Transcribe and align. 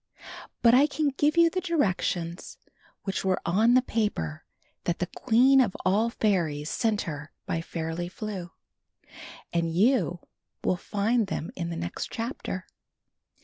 But 0.63 0.73
I 0.73 0.87
can 0.87 1.09
give 1.09 1.37
you 1.37 1.51
the 1.51 1.61
directions 1.61 2.57
which 3.03 3.23
were 3.23 3.39
on 3.45 3.75
the 3.75 3.83
paper 3.83 4.45
that 4.85 4.97
the 4.97 5.05
Queen 5.05 5.61
of 5.61 5.77
All 5.85 6.09
Fairies 6.09 6.71
sent 6.71 7.01
her 7.01 7.31
by 7.45 7.61
Fairly 7.61 8.09
Flew, 8.09 8.49
and 9.53 9.71
you 9.71 10.19
will 10.63 10.75
find 10.75 11.27
them 11.27 11.51
in 11.55 11.69
the 11.69 11.75
next 11.75 12.09
chapter. 12.09 12.65